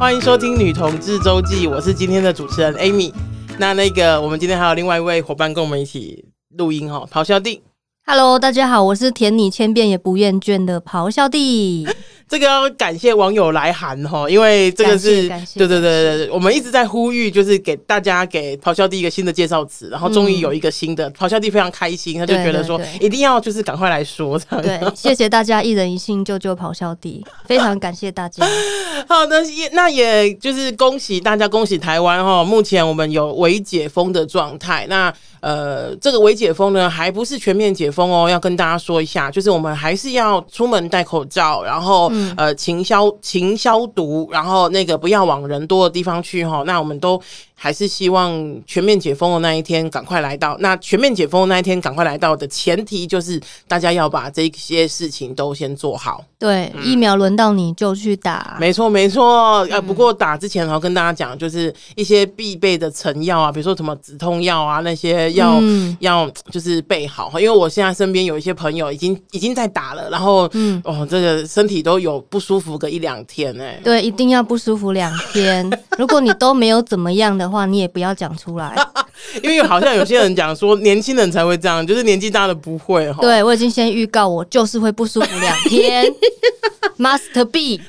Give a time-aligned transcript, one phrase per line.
[0.00, 3.12] 欢迎收听《女同志周记》，我是今天的主持人 Amy。
[3.58, 6.24] 那那个，我们今天还有另外一位伙伴跟我们一起
[6.56, 7.62] 录音哈，咆哮帝。
[8.06, 11.86] Hello，大家好，我是舔你千遍也不厌倦的咆哮帝。
[12.30, 24.62] 这个要感谢网友来函哈，因为这个是对对对对，我们一直在呼吁，就是给大家给咆哮帝一个新的介绍词，然后终于有一个新的，咆哮帝非常开心，他就觉得说一定要就是赶快来说这样。
[24.62, 28.46] 对，谢谢大家一人一信救救咆哮帝，非常感谢大家。
[29.08, 34.86] 好的，那也就是恭喜大家，恭喜台湾哈，目前我们有微解封的状态。
[34.88, 42.08] 那呃，这个微解封呢，还不是全面解封哦，要跟大家说一下，就是我们还是要出门戴口罩，然后。
[42.36, 46.62] 呃，勤消勤消毒，然后那个不要往人多的地方去哈。
[46.66, 47.20] 那我们都。
[47.62, 48.32] 还是希望
[48.66, 50.56] 全面解封的那一天赶快来到。
[50.60, 53.38] 那全面解封的那一天赶快来到的前提就是
[53.68, 56.24] 大家要把这些事情都先做好。
[56.38, 58.56] 对，嗯、疫苗轮到你就去打。
[58.58, 59.58] 没错，没错。
[59.70, 67.38] 呃，不过打之前，然后跟大家讲，就是一些必备的成药啊，比如说什么止痛药啊，那些要、嗯、要就是备好。
[67.38, 73.80] 因为我现在身边有一些朋友已经已经在打了，然后嗯哦，这个身体都有不舒服个一两天哎、欸。
[73.84, 75.70] 对，一定要不舒服两天。
[75.98, 77.49] 如果你都没有怎么样的。
[77.50, 78.74] 话你也不要讲出来，
[79.42, 83.12] 因为好像有些人讲说年轻人才会这样，就是年纪大的不会。
[83.20, 86.06] 对，我已经先预告，我就是会不舒服两天，
[86.98, 87.82] Must be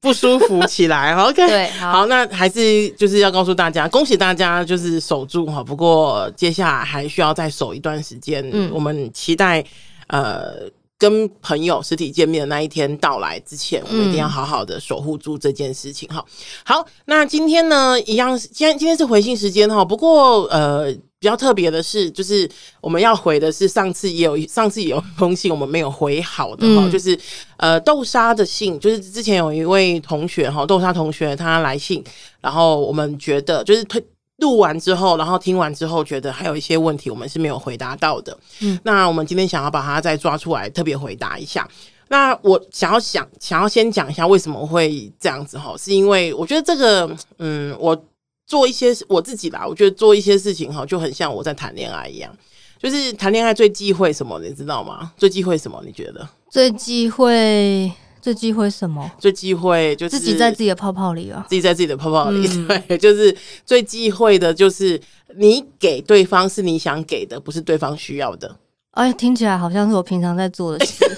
[0.00, 1.14] 不舒服起来。
[1.22, 5.62] OK，对，好，好，那还是就是要告诉大家，恭喜大家就是守住哈。
[5.62, 9.64] 不过接下来还需要再守一段时间，嗯，我们期待
[10.08, 10.70] 呃。
[10.98, 16.24] 跟朋友实体见面的那一天到来之前，我们一定要好好的守护住这件事情哈。
[16.64, 19.84] 好，那今天呢，一样，今天今天是回信时间哈。
[19.84, 22.48] 不过呃，比较特别的是，就是
[22.80, 27.18] 我们要回的是上次也有上次也有一封信我们没有回好的哈，就是
[27.58, 32.02] 呃豆沙的信，就是之前有一位同学哈，豆沙同学他来信，
[32.40, 34.02] 然后我们觉得就是推。
[34.38, 38.36] 录完之后，然后听完之后，觉得还有一些问题我们是没有回答到的。
[38.60, 41.66] 嗯，那我们今天想要把它再抓出来，特别回答一下。
[42.08, 48.00] 那我想要想想要先讲一下为什么会这样子哈，是因为我觉得这个，嗯，我
[48.46, 52.32] 做一些我自己啦，我觉得做一些事情哈，就很像我在谈恋爱一样，
[52.78, 55.12] 就是谈恋爱最忌讳什么，你知道吗？
[55.16, 55.82] 最忌讳什么？
[55.84, 56.28] 你觉得？
[56.48, 57.90] 最忌讳。
[58.26, 59.08] 最忌讳什么？
[59.20, 62.44] 最忌讳就是自己在自己的泡泡里啊，自己在自己的泡泡里。
[62.44, 63.32] 嗯、 对，就是
[63.64, 65.00] 最忌讳的，就是
[65.36, 68.56] 你给对方是你想给的，不是对方需要的。
[68.90, 71.04] 哎，听起来好像是我平常在做的事。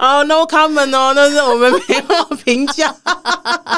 [0.00, 2.92] 哦、oh,，no comment 哦，那是我们没有评价。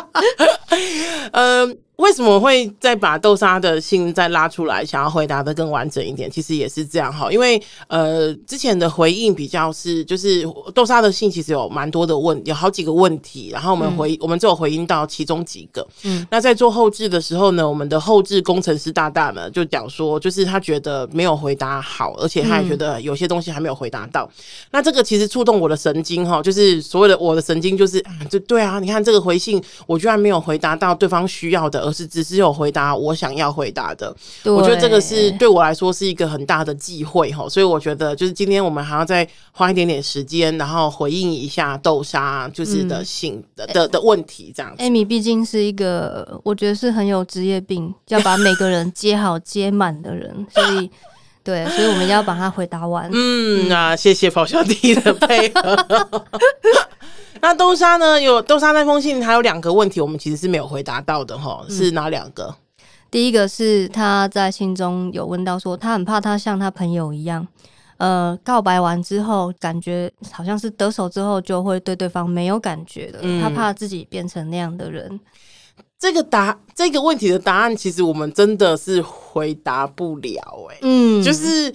[1.32, 1.78] 嗯。
[1.96, 6.30] 为什么会再把豆沙的信再拉出来，想要回答的更完整一点？
[6.30, 15.86] 其实也是这样哈，因为呃之前的回应比较是，就是豆沙的信其实有蛮多的问，有好几个问题，然后我们回、嗯、我们只有回应到其中几个。
[16.02, 24.24] 嗯，那在做后置的时候呢，我们的后置工程师大大呢就讲说，就是他觉得没有回答好，而且他也觉得有些东西还没有回答到。
[24.24, 31.85] 嗯、那这个其实触动我的神经哈，就是所谓的我的神经就是，啊就对啊，你看这个回信，我居然没有回答到对方需要的。
[31.86, 34.14] 而是只是有回答我想要回答的，
[34.44, 44.82] 我觉得这个是对我来说是一个很大的忌讳哈，所以我觉得就是今天我们还要再花一点点时间，然后回应一下豆沙就是的性的、嗯、的的问题这样子。
[44.82, 50.91] Amy 毕竟是一个我觉得是很有职业病，要把每个人接好接满的人，所以
[51.44, 53.08] 对，所以我们要把它回答完。
[53.12, 56.26] 嗯，那谢谢咆哮帝的配合。
[57.46, 58.20] 那豆沙呢？
[58.20, 61.64] 有豆沙那封信，还有两个问题，我们其实是没有回答到的哈。
[61.68, 62.46] 是哪两个？
[62.46, 62.54] 嗯，
[63.08, 67.46] 第一个是他在信中有问到说，他很怕他像他朋友一样，
[67.98, 75.20] 呃，告白完之后，感觉好像是得手之后就会对对方没有感觉的，嗯，他怕自己变成那样的人。
[76.00, 80.78] 这个答这个问题的答案，其实我们真的是回答不了哎，欸。
[80.82, 81.72] 嗯，就是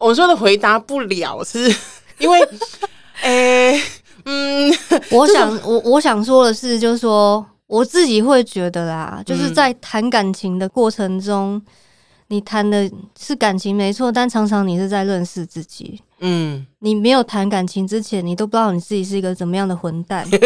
[0.00, 1.72] 我说的回答不了，是
[2.18, 2.40] 因为，
[3.22, 3.82] 哎，欸。
[4.24, 4.72] 嗯，
[5.10, 11.60] 我想我我想说的是，就是说我自己会觉得啦，就是在谈感情的过程中，
[12.28, 16.00] 你谈的是感情没错，但常常你是在认识自己。
[16.20, 20.26] 嗯，你没有谈感情之前，你都不知道你自己是一个怎么样的混蛋。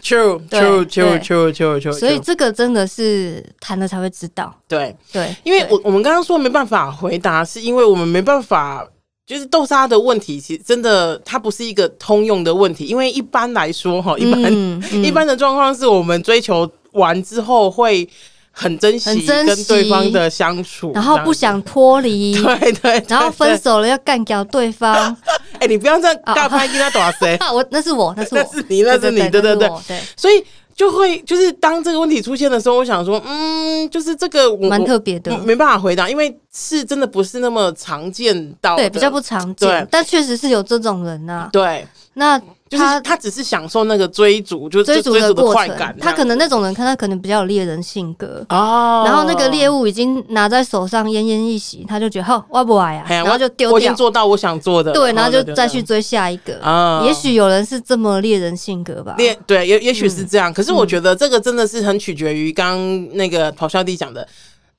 [0.00, 1.92] True, true, true, true, true, true。
[1.92, 4.54] 所以这个真的是谈了才会知道。
[4.68, 8.86] 对对，因为我我们刚刚说没办法回答，是因为我们没办法。
[9.26, 18.08] 就是豆沙的问题，其实真的它不是一个通用的问题，因为一般来说哈，一般、嗯 嗯、一般的状况是我们追求完之后会
[18.52, 24.94] 很珍惜跟对方的相处，然后不想脱离， 对，对对，然后分手了要干掉对方。
[24.94, 27.36] 哎、哎，你不要这样大拍跟他打谁？
[27.52, 30.00] 我那是我，那是我，那是你，那是你，对对对对。
[30.16, 30.44] 所以
[30.76, 39.88] 就会就是当这个问题出现的时候，我想说，嗯，就是这个蛮特别的，没办法回答，因为是真的不是那么常见到，对，比较不常见。
[39.90, 41.48] 但确实是有这种人呐。
[41.50, 42.40] 对，那。
[42.68, 45.96] 就是他只是享受那个追逐，就是追逐的快感。
[46.00, 49.04] 他可能那种人，看他可能比较有猎人性格哦。
[49.06, 53.72] 然后那个猎物已经拿在手上奄奄一息，他就觉得好，我不爱啊，然后就丢掉。
[53.72, 56.58] 我已经做到我想做的，对，然后就再去追下一个。
[56.60, 59.14] 啊，也许有人是这么猎人性格吧。
[59.18, 60.52] 猎对，也也许是这样。
[60.52, 64.26] 可是我觉得这个真的是很取决于刚刚那个咆哮帝讲的。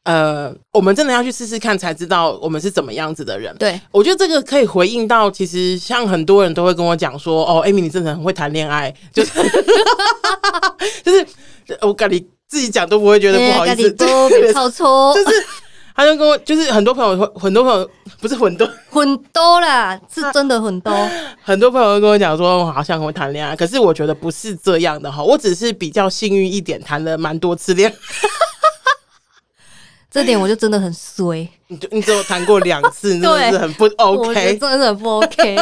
[0.08, 3.54] 呃，我们真的要去试试看，才知道我们是怎么样子的人。
[3.58, 9.32] 对，我觉得这个可以回应到，其实像很多人都会跟我讲说，哦，Amy，你真的很会谈恋爱，就是
[11.04, 11.28] 就是
[11.82, 15.46] 我跟你自己讲都不会觉得不好意思，都别吵错，就是
[15.94, 17.90] 他就跟我，就是很多朋友，很多朋友
[18.22, 20.94] 不是很多，很多啦，是真的很多，
[21.44, 27.96] 很多朋友会跟我讲说，我好像会谈恋爱，可是我觉得不是这样的哈，我只是比较幸运一点，谈了蛮多次恋爱。
[30.18, 35.56] 这点我就真的很衰，你就你只有谈过两次， 真的是很不 OK，真的是很不 OK。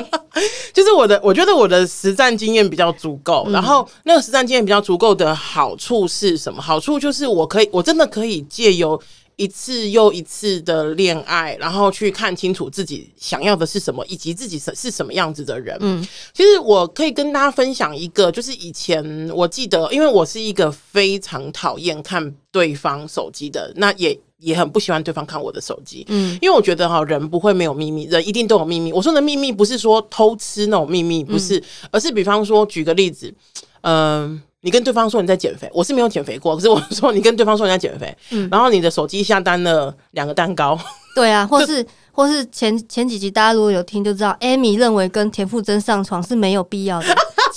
[0.74, 6.62] 就是我的，我觉得我的实战经验比较足够，嗯、然后那个实战经验比较足够的好处是什么？
[6.62, 8.98] 好处就是我可以，我真的可以借由
[9.36, 15.78] 一次又一次的恋爱，然后去看清楚自己想要的是什么，以及自己是是什么样子的人。
[15.82, 16.02] 嗯，
[16.34, 24.18] 其实我可以跟大家分享一个，就是以前我记得，因为我是一个非常讨厌看对方手机的，那也。
[24.46, 28.94] 也很不喜欢对方看我的手机，嗯，因为我觉得哈，人不会没有秘密，人一定都有秘密。
[28.94, 33.34] 我说的秘密不是说偷吃那种秘密，不是，而是比方说，举个例子，
[33.82, 40.80] 嗯，你跟对方说你在减肥，我是没有减肥过，可是我说你跟对方说你在减肥，嗯，然后你的手机下单了两个蛋糕，
[41.16, 41.84] 对啊，或是
[42.14, 47.08] 或是前前几集大家如果有听就知道，Amy 认为跟田馥甄上床是没有必要的。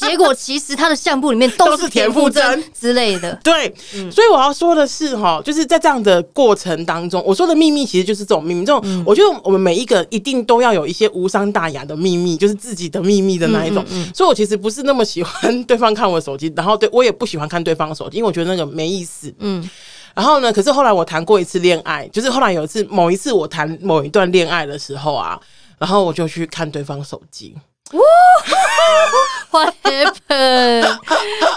[0.06, 3.38] 结果其实他的相簿里面都是田馥甄之类的。
[3.42, 8.64] 对，嗯、所以我要说的是哈，就是在这样的过程当中，我说的秘密其实就是这种秘密。
[8.64, 13.84] 这种，嗯、我觉得我们每一个一定都要有一些无伤大雅的秘密，就是自己的秘密的那一种。
[14.14, 19.32] 所以我其实不是那么喜欢对方看我的手机，然后对我也不喜欢看对方的手机，因为我觉得那个没意思。
[19.38, 19.68] 嗯，
[20.14, 25.40] 然后呢，可是后来我谈过一次恋爱，就是后来有一次某一次我谈某一段恋爱的时候啊，
[25.78, 27.54] 然后我就去看对方手机。
[29.50, 30.98] What happened?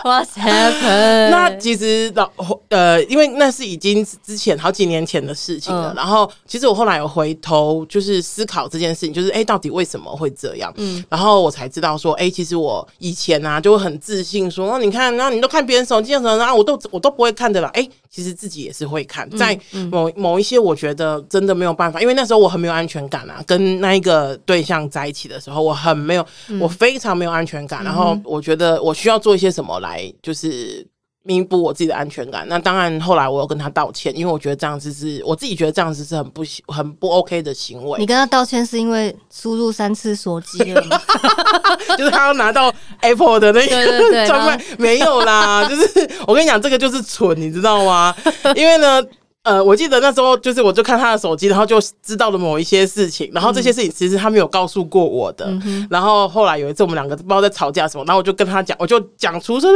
[0.03, 1.29] What happened?
[1.29, 2.31] 那其实老
[2.69, 5.91] 呃，因为那是已经之前好几年前的事情了。
[5.93, 10.73] 嗯、然后，其实我后来有回头就是思考这件事情，就是哎、欸，到底为什么会这样？
[10.77, 17.69] 嗯，然后我才知道说，哎、欸，其实我以前啊就会很自信说，哦，你看，那你都看别人手机什么，然后我都我都不会看的啦。
[17.73, 19.59] 哎、欸，其实自己也是会看，在
[19.91, 26.25] 某某一些我觉得真的没有办法，因为那时候我很没有安全感啊，跟那一个对象在一起的时候，我很没有，
[26.59, 27.80] 我非常没有安全感。
[27.83, 30.85] 然后我觉得我需要做一些什么来，就是
[31.23, 32.45] 弥补我自己的安全感。
[32.47, 37.99] 那当然，后来我有跟他道歉，因为我觉得这样子是我自己觉得这样子是很不很不 OK 的行为。
[37.99, 40.99] 你跟他道歉是因为输入三次锁机了吗？
[41.97, 45.67] 就是他要拿到 Apple 的那个 专卖，没有啦。
[45.69, 48.15] 就是我跟你讲，这个就是蠢，你知道吗？
[48.55, 49.03] 因为呢。
[49.43, 55.45] 呃，我记得那时候就是，我就看他的手机，然后就知道了某一些事情，然后这些事情其实他没有告诉过我的。
[55.48, 59.67] 嗯、然后后来有一次我们两个不知道在吵架什么，然后我就跟他讲，我就讲出这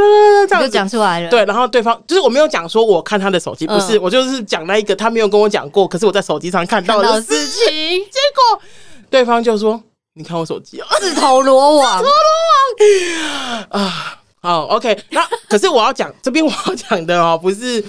[0.48, 1.29] 这样就讲出来了。
[1.31, 7.65] 对，然后对方就是我没有讲说我看他的手机，不是，嗯、我就是讲那一个他没有跟我讲过，可是我在手机上看到的事情。
[7.65, 8.62] 结果
[9.10, 9.81] 对方就说
[10.13, 17.84] ：“你看我手机啊， 自投罗网，自投罗网啊。”好，OK，那可是我要讲这边我要讲的哦，不是。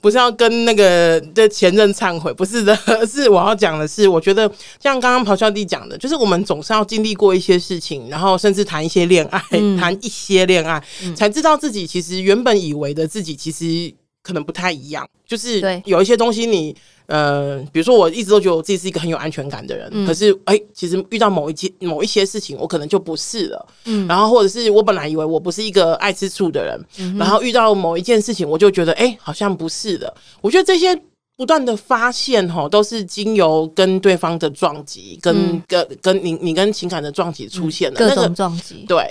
[0.00, 2.74] 不是要跟那个的前任忏悔，不是的，
[3.06, 4.50] 是我要讲的是，我觉得
[4.82, 9.38] 像刚刚咆哮帝讲的，就是我们总是要经历过一些事情，然后甚至谈一些恋爱，
[9.78, 13.92] 谈、嗯、一些恋爱，嗯、才知道自己其实原本以为的自己，其实
[14.30, 16.74] 可能不太一样，就是有一些东西你。
[17.10, 23.66] 呃，比如说，我一直都觉得我自己是一个很有安全感的人，嗯、可是，哎、欸，其实遇到某一件、某一些事情，我可能就不是了。
[23.86, 30.14] 嗯，然后或者是我本来以为我不是一个爱吃醋的人，嗯、然后遇到某一件事情，我就觉得，哎、欸，好像不是的。
[30.40, 30.96] 我觉得这些
[31.36, 38.84] 不断的发现，哈，都是经由跟对方的撞击，跟、嗯、跟跟你你跟情感的撞击出现的、嗯、各种撞击。
[38.86, 39.04] 对，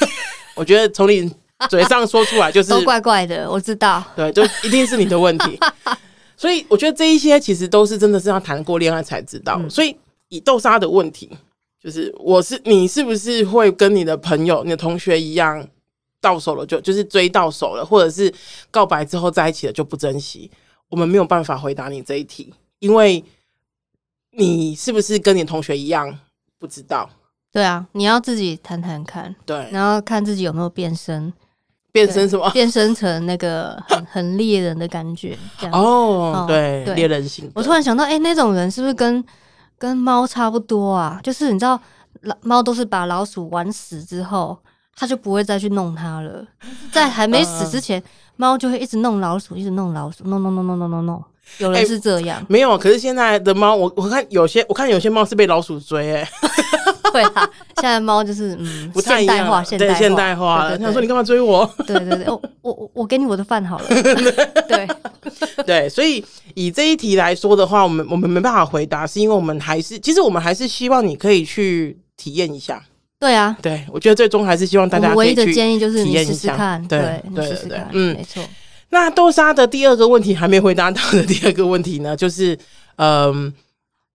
[0.56, 1.30] 我觉得从你
[1.68, 4.02] 嘴上说出来就是都怪怪的，我知道。
[4.16, 5.58] 对，就一定是你的问题。
[6.36, 9.56] 所以我觉得这一些其实都是真的是要谈过恋爱才知道。
[9.60, 9.96] 嗯、所以
[10.28, 11.30] 以豆沙的问题，
[11.80, 15.64] 就是我是你是不是会跟你的朋友、你的同学一样，
[16.20, 18.32] 到手了就就是追到手了，或者是
[18.70, 20.50] 告白之后在一起了就不珍惜？
[20.88, 23.24] 我们没有办法回答你这一题，因为
[24.32, 26.18] 你是不是跟你同学一样
[26.58, 27.08] 不知道？
[27.52, 31.32] 对啊，你要自己谈谈看，对，然后看自己有没有变身，
[31.92, 32.48] 变身什么？
[32.50, 37.50] 变身成那个很很猎人的感觉，这样哦，对，猎人型。
[37.54, 39.22] 我突然想到，哎，那种人是不是跟
[39.78, 41.20] 跟猫差不多啊？
[41.22, 41.78] 就是你知道，
[42.22, 44.58] 老猫都是把老鼠玩死之后，
[44.96, 46.44] 它就不会再去弄它了，
[46.90, 48.02] 在还没死之前，
[48.36, 51.24] 猫就会一直弄老鼠，一直弄老鼠，弄弄弄弄弄弄弄。
[51.58, 56.28] 有人是这样，没有，可是现在的猫，我我看有些，我看有些猫是被老鼠追，哎。
[57.12, 59.78] 对啊，现在猫就是嗯，不太现代化，现
[60.14, 60.78] 代化了。
[60.78, 63.84] 他说：“你干嘛追我？”对对对，我我我给你我的饭好了。
[64.66, 64.88] 对
[65.66, 72.82] 对，所以以这一题来说的话，我们我们没办法回答，是因为我们还是其实我们还是希望你可以去体验一下。
[73.18, 78.42] 对啊，对，我觉得最终还是希望大家唯一的建议就是你试试看，对对对对，嗯，没错。
[78.90, 82.58] 那豆沙的第二个问题还没回答到的第二个问题呢，就是
[82.96, 83.52] 嗯，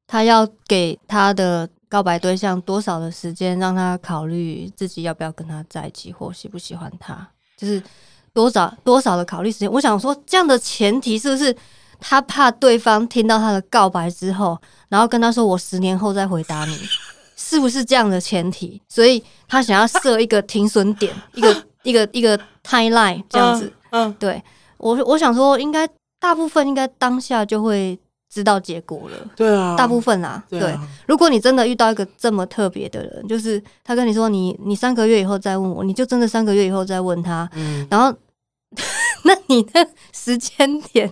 [0.07, 1.69] 他要给他的。
[1.89, 7.81] 告白对象多少的时间让他考虑自己要不要跟他在一起或喜不喜欢他，就是
[8.33, 9.71] 多少多少的考虑时间。
[9.71, 11.55] 我想说，这样的前提是不是
[11.99, 14.57] 他怕对方听到他的告白之后，
[14.89, 16.77] 然后跟他说我十年后再回答你，
[17.35, 18.81] 是不是这样的前提？
[18.89, 23.71] 所以他想要设一个停损点，一个一个一个 timeline 这样子。
[23.91, 24.43] 嗯，对
[24.77, 25.87] 我我想说，应该
[26.19, 27.97] 大部分应该当下就会。
[28.29, 30.77] 知道结果了，对啊，大部分啊，对。
[31.07, 38.13] 如果你真的遇到一个这么特别的人，就是他跟你说你你三个月以后再问我，你就真的三个月以后再问他，嗯，然后
[39.23, 41.09] 那你的时间点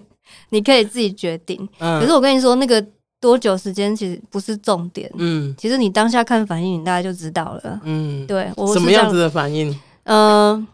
[0.50, 1.58] 你可以自己决定。
[1.80, 2.86] 嗯，可是我跟你说，那个
[3.22, 9.72] 多久时间其实不是重点，嗯，其实你当下看反应，你大概就知道了，嗯，对，我什么样子的反应？
[10.04, 10.18] 嗯、
[10.52, 10.68] 呃，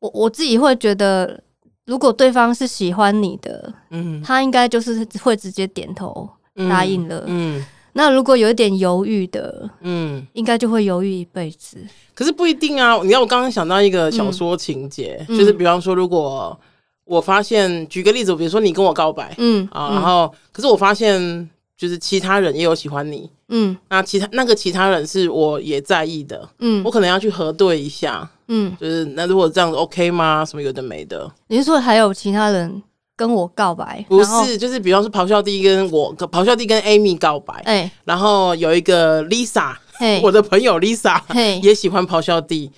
[0.00, 1.40] 我我自己会觉得。
[1.88, 6.28] 如果对方是喜欢你的，嗯，他应该就是会直接点头
[6.68, 7.58] 答应了，嗯。
[7.58, 7.64] 嗯，
[7.94, 11.78] 那如果有一点犹豫的，嗯，应该就会犹豫一辈子。
[12.14, 13.00] 可是不一定啊！
[13.02, 16.58] 你看，我刚刚想到一个小说情节，嗯，就是比方说，如果
[17.04, 21.48] 我发现，举个例子，比如说你跟我告白，嗯啊，然后可是我发现。
[21.78, 30.44] 就是其他人也有喜欢你，嗯，那其他那个其他人是我也在意的，嗯，我可能要去核对一下，嗯，就是那如果这样子 OK 吗？
[30.44, 31.30] 什么有的没的？
[31.46, 32.82] 你是说还有其他人
[33.16, 34.04] 跟我告白？
[34.08, 42.70] 不是，就是比方说咆哮帝跟我，咆哮帝跟 Amy 告白，哎、欸，然后有一个 Lisa，嘿，我的朋友 Lisa，嘿，也喜欢咆哮帝。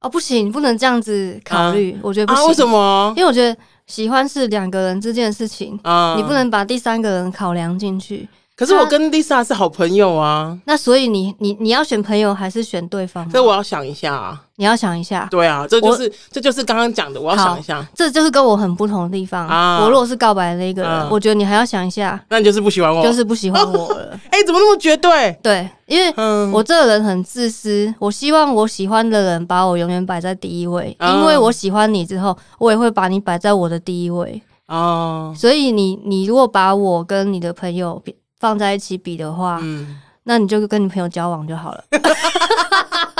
[0.00, 2.44] 哦，不行，不能这样子考虑，啊，我觉得不行。
[2.44, 3.14] 啊，为什么？
[3.16, 3.56] 因为我觉得。
[3.86, 8.28] 喜欢是两个人之间的事情，啊，你不能把第三个人考量进去。
[8.56, 13.28] 可是我跟 Lisa 是好朋友啊，那所以你你你要选朋友还是选对方？
[13.30, 14.42] 所以我要想一下啊。
[14.58, 19.82] 你要想一下，对啊，这就是这就是刚刚讲的，我要想一下，这就是跟我很不同的地方啊。
[19.84, 24.18] 我如果是告白的那个人，我觉得你还要想一下，那你就是不喜欢我，就是不喜欢我了。
[24.32, 25.38] 哎，怎么那么绝对？
[25.42, 26.10] 对，因为
[26.50, 34.40] 我这个人很自私，我希望我喜欢的人把我永远摆在第一位，因为我喜欢你之后，我也会把你摆在我的第一位。
[34.68, 38.02] 哦，所以你你如果把我跟你的朋友
[38.38, 41.84] 放在一起比的话，嗯，那你就跟你朋友交往就好了。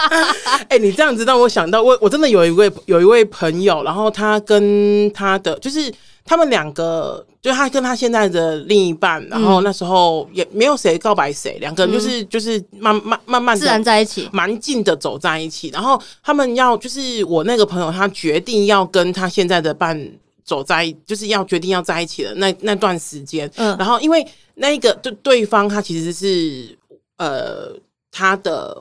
[0.69, 5.93] 哎、欸，你这样子让我想到，我我真的有一位有一位朋友，然后他跟他的就是
[6.25, 15.69] 他们两个，就他跟他现在的另一半，然后那时候也没有谁告白谁，两个人就是、嗯、就是慢慢慢慢自然在一起，蛮近的走在一起。
[15.71, 20.09] 然后他们要就是我那个朋友，他决定要跟他现在的伴。
[20.47, 26.79] 走在就是要决定要在一起的那那段时间，嗯，然后因为那个对对方他其实是
[27.19, 27.77] 呃
[28.11, 28.81] 他的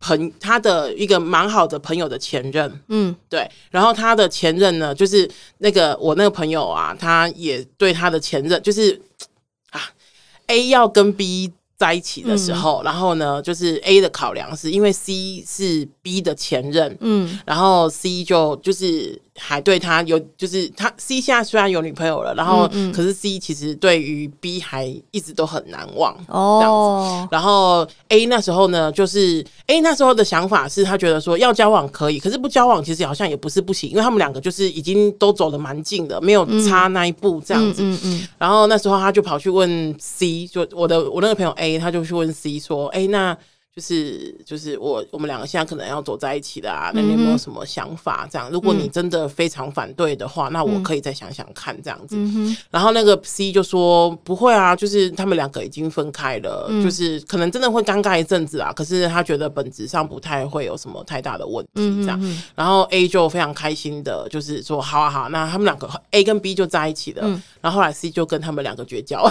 [0.00, 9.00] 朋他的一个蛮好的朋友的前任，嗯，对，然后他的前任呢，就是那个我那个朋友啊，他也对他的前任就是
[9.70, 9.80] 啊
[10.48, 11.52] A 要跟 B。
[11.74, 27.28] 在一起的时候，嗯、然后呢，就是 A 的考量是因为 C 是 B 的前任，嗯，然后 C 就就是还对他有，就是他 C 现在虽然有女朋友了，然后可是 C 其实对于 B 还一直都很难忘，哦，这样子。
[27.32, 37.82] 然后 A 那时候呢，就是 A 那时候的想法是他觉得说要交往可以，可是不交往其实好像也不是不行，因为他们两个就是已经都走得蛮近的，没有差那一步这样子。
[37.82, 38.28] 嗯嗯。
[38.38, 41.82] 然后那时候他就跑去问 C，就我的我那个朋友 A。
[41.82, 43.36] 他就去问 C 说：“哎、欸，那
[43.74, 48.28] 就是就是我我们两个现在可能要走在一起的啊，那你有没有什么想法？
[48.30, 52.14] 这样，如果你真的非常反对的话，那我可以再想想看这样子。
[52.18, 58.70] 嗯”然后那个 C 就说：“不会啊，就是他们两个已经分开了，嗯、就是可能真的会尴尬一阵子啊。
[58.74, 62.02] 可是他觉得本质上不太会有什么太大的问题。
[62.02, 62.20] 这样，
[62.54, 67.22] 然后 A 就非常开心的，就是说：好啊好，那他们两个 A 跟 B 就在一起了。
[67.24, 69.26] 嗯、然后后来 C 就跟他们两个绝交。”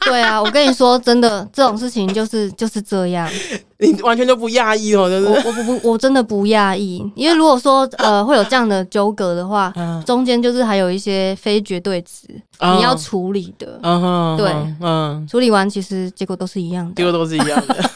[0.06, 3.28] 对啊，我跟你说，真的这种事情就是就是这样。
[3.78, 5.30] 你完全就不讶异哦，真的。
[5.30, 9.72] 我我不我真的不讶异，因为如果说呃 会有这样的纠葛的话，
[10.06, 12.26] 中间就是还有一些非绝对值
[12.60, 13.78] 你要处理的。
[13.82, 17.90] 嗯对，嗯，处理完其实结果都是一样的，结果都是一样的。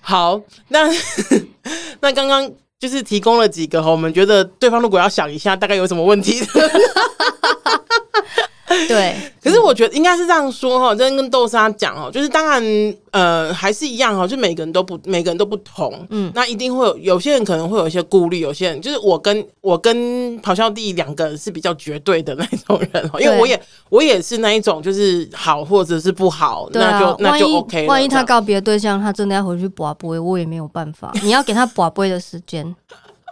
[0.00, 0.88] 好，那
[2.00, 6.46] 那刚刚就是提供了几个哈，我们觉得对方如果要想一下，大概有什么问题的。
[8.88, 12.62] 对，可是我觉得应该是这样说哈，真跟豆沙讲哦，就是当然
[13.10, 27.86] 呃还是一样哈，就每个人都不每个人都不同，嗯，那一定会有有些人可能会有一些顾虑，有些人就是我跟我跟咆哮帝两个人是比较绝对的那种人，因为我也我也是那一种就是好或者是不好，那就那就 OK。
[27.86, 32.74] 万一他告别的对象他真的要回去拔杯，我也没有办法，你要给他拔杯的时间，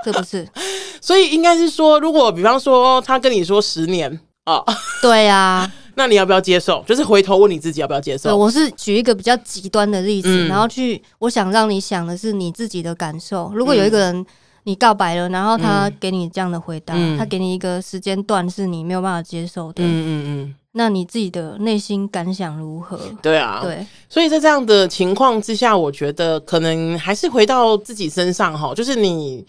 [0.05, 0.47] 是不是？
[1.01, 4.21] 所以应该是说，如果比方说他跟你说十年。
[4.45, 4.65] 哦，
[5.01, 6.83] 对呀、啊， 那你要不要接受？
[6.85, 8.37] 就是回头问你自己要不要接受？
[8.37, 13.53] 我是举一个比较极端的例子，嗯、然后去，我想让你想的是你自己的感受。
[13.55, 14.27] 如果有一个人
[14.65, 22.99] 你告白了，然后他给你这样的回答，嗯、他给你一个时间段是你没有办法接受的，嗯嗯嗯，那你自己的内心感想如何？
[23.23, 29.47] 对啊，对，所以在这样的情况之下，我觉得可能还是回到自己身上哈，就是你。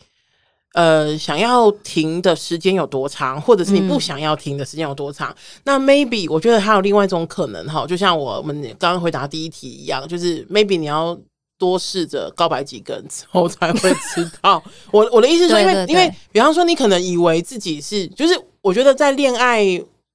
[0.74, 5.30] 呃，想要停的时间有多长，或者是你不想要停的时间有多长？
[5.32, 11.18] 嗯、那 maybe 我觉得还有另外一种可能哈，就像我们刚刚回答第一题一样，就是 maybe 你要
[11.60, 14.62] 多试着告白几个人之后才会知道。
[14.92, 19.64] 我我的意思是说，因为因为比方说你可能以为自己是，就是我觉得在恋爱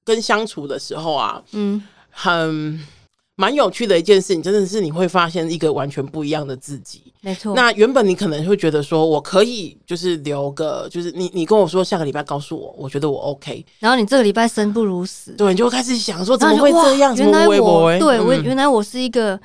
[0.03, 2.79] 跟相处的时候啊，嗯，很。
[3.39, 7.01] 蛮有趣的一件事情，真的是你会发现一个完全不一样的自己。
[7.21, 7.55] 没错。
[7.55, 13.65] 那原本你可能会觉得说，我可以就是留个，就是你你跟我说下个礼拜告诉我，我觉得我 OK。
[13.79, 17.15] 然后你这个礼拜生不如死，对，你就会开始想说怎么会这样？
[17.15, 19.39] 原来我对我原来我是一个。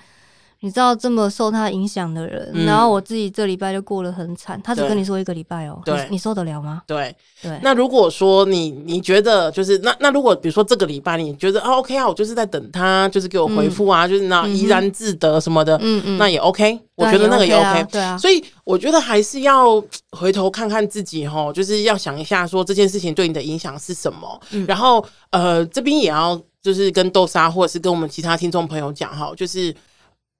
[0.64, 4.58] 你知道这么受他影响的人，嗯、然后我自己这礼拜就过得很惨。
[4.62, 6.80] 他只跟你说一个礼拜哦、喔，对你，你受得了吗？
[6.86, 7.60] 对对。
[7.62, 16.80] 那如果说你你觉得就是那那如果比如说这个礼拜你觉得啊 OK 啊，我就是在等他，就是给我回复啊，嗯、就是那怡然自得什么的，嗯嗯，那也 OK。
[16.94, 18.16] 我觉得那个也 OK，对啊。
[18.16, 24.40] 所以我觉得还是要回头看看自己哈，就是要想一下说这件事情对你的影响是什么。
[24.52, 29.74] 嗯、然后呃，这边也要就是跟豆沙或者是跟我们其他听众朋友讲哈，就是。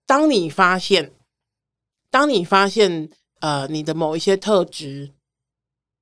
[0.07, 1.13] 当你发现，
[2.11, 3.09] 当你发现，
[3.41, 5.11] 呃，你的某一些特质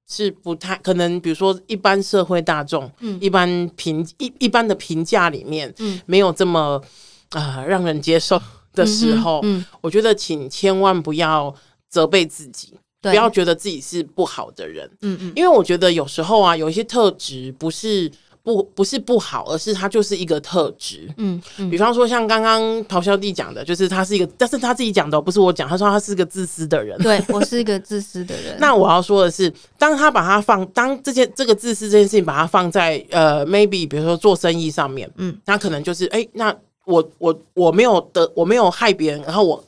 [0.08, 6.82] 是不太可能，比如说一般社会大众，嗯，一般评一一般的评价里面，嗯，没有这么
[7.30, 8.40] 啊、呃、让人接受
[8.72, 11.54] 的时候，嗯，嗯，我觉得请千万不要
[11.88, 18.10] 责备自己，不要觉得自己是不好的人，嗯嗯，因为我觉得有时候啊，有一些特质不是。
[18.42, 21.08] 不不是不好，而是它就是一个特质。
[21.16, 25.68] 嗯，嗯，比方说像刚刚咆哮弟讲的，就是他是一个，但是他自己讲的，不是我讲。
[25.68, 26.98] 他说他是个自私的人。
[26.98, 28.56] 对，我是一个自私的人。
[28.60, 36.52] 那我要说的是，当他把它放，当这件这个自私这件事情把它放在呃，maybe 比如说做生意上面，嗯，他可能就是哎、欸，那
[36.84, 39.64] 我我我没有的，我没有害别人，然后我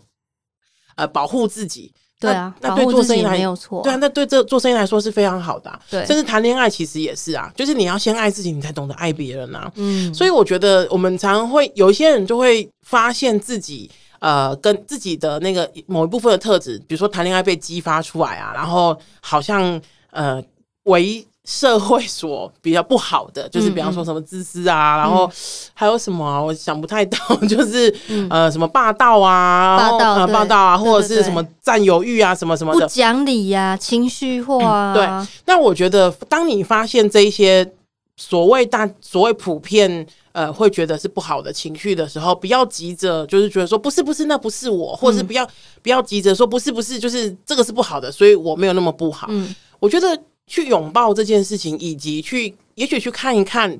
[0.96, 1.92] 呃保护自己。
[2.20, 3.82] 对啊，那对做生意来没有错。
[3.82, 5.80] 对啊，那对这做生意来说是非常好的。
[5.90, 9.70] 对，甚至谈恋爱其实也是啊，就是你要先爱自己，你才懂得爱别人啊。
[9.74, 20.42] 嗯，所以我觉得我们常常会有一些人就会发现自己呃，跟自己的那个某一部分的特质，比如说谈恋爱被激发出来啊，然后好像呃
[20.84, 21.26] 为。
[21.44, 24.96] 社会所比较不好的，就是比方说什么自私啊，嗯。
[24.96, 25.30] 嗯，然后
[25.74, 32.80] 还有什么啊，我想不太到，就是、嗯、呃什么霸道啊，霸道、呃、霸道啊，或者是什么占有欲啊，什么什么的。
[32.80, 34.94] 不讲理呀、啊，情绪化。
[34.94, 35.06] 对，
[35.44, 37.70] 那我觉得当你发现这一些
[38.16, 45.48] 所谓大所谓普遍呃会觉得是不好的情绪的时候，不要急着就是觉得说不是不是那不是我，或者是不要、嗯、
[45.82, 49.26] 不要急着说不是不是就是这个是不好的，所以我没有那么不好。
[49.28, 50.18] 嗯，我觉得。
[50.46, 53.78] 去拥抱这件事情，以及去也许去看一看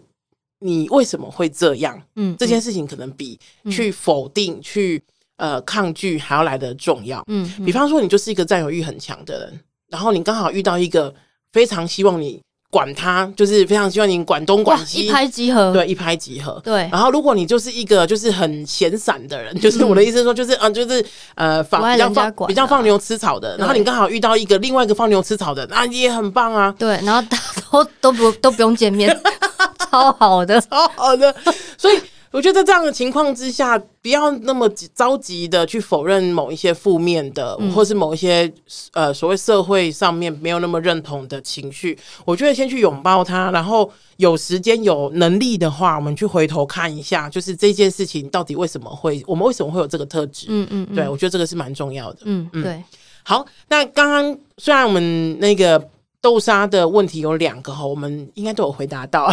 [0.61, 2.00] 你为什么会这样。
[2.16, 3.38] 嗯，这件事情可能比
[3.70, 5.03] 去否定、嗯、去
[5.37, 7.22] 呃抗拒还要来的重要。
[7.29, 11.14] 嗯，比方说你就是一个占有欲很强的人，然后你刚好遇到一个
[11.53, 12.40] 非常希望你。
[12.74, 15.72] 管他，就是非常希望你管东管西，一拍即合。
[15.72, 16.60] 对，一拍即合。
[16.64, 16.88] 对。
[16.90, 21.06] 然后，如果你就是一个就是很闲散的人，就是我的意思说，就是嗯、呃，就是
[21.37, 23.56] 呃放比较放比较放牛吃草的。
[23.58, 26.74] 然后你刚好遇到一个另外一个放牛吃草的，那也很棒啊。
[26.76, 26.98] 对。
[27.04, 27.22] 然后
[27.70, 29.16] 都都不都不用见面，
[29.88, 31.32] 超好的，超好的。
[31.78, 32.00] 所以
[32.34, 38.52] 我觉得在这样的情况之下，不要那么着急的去否认某一些负面的，嗯、或是某一些
[38.92, 41.96] 呃所谓社会上面没有那么认同的情绪。
[42.24, 50.46] 我觉得先去拥抱它，然后有时间有能力的话，我们去回头看一下，就是这件事情到底为什么会，我们为什么会有这个特质？
[50.48, 52.18] 嗯，嗯嗯，对，我觉得这个是蛮重要的。
[52.24, 52.82] 嗯嗯，对。
[53.22, 55.88] 好，那刚刚虽然我们那个。
[56.24, 59.30] 豆沙的问题有两个哈，我们应该都有回答到。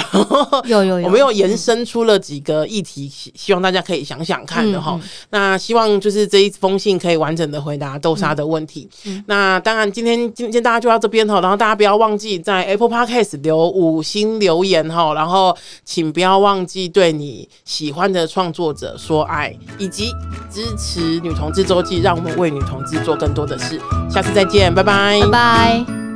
[0.66, 4.92] 有 有有， 我们又延伸出了几个议题，希望大家可以想想看的哈。
[4.96, 8.90] 嗯嗯、那希望就是这一封信可以完整的回答豆沙的问题。
[9.28, 20.12] 那当然，今天今天大家就到这边哈，然后大家不要忘记在 Apple Podcast 留五星留言哈，然后请不要忘记对你喜欢的创作者说爱，以及
[20.50, 23.80] 支持女同志周记，让我们为女同志做更多的事。
[24.10, 26.11] 下次再见，拜拜，拜拜。